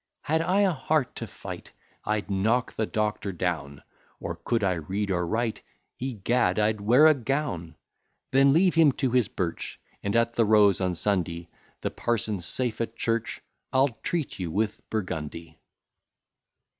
Had 0.23 0.41
I 0.41 0.61
a 0.61 0.71
heart 0.71 1.15
to 1.17 1.27
fight, 1.27 1.73
I'd 2.05 2.27
knock 2.27 2.73
the 2.73 2.87
Doctor 2.87 3.31
down; 3.31 3.83
Or 4.19 4.35
could 4.35 4.63
I 4.63 4.73
read 4.73 5.11
or 5.11 5.27
write, 5.27 5.61
Egad! 5.99 6.57
I'd 6.57 6.81
wear 6.81 7.05
a 7.05 7.13
gown. 7.13 7.75
Then 8.31 8.51
leave 8.51 8.73
him 8.73 8.93
to 8.93 9.11
his 9.11 9.27
birch; 9.27 9.79
And 10.01 10.15
at 10.15 10.33
the 10.33 10.43
Rose 10.45 10.81
on 10.81 10.95
Sunday, 10.95 11.49
The 11.81 11.91
parson 11.91 12.41
safe 12.41 12.81
at 12.81 12.95
church, 12.95 13.41
I'll 13.71 13.89
treat 14.01 14.39
you 14.39 14.49
with 14.49 14.81
burgundy. 14.89 15.59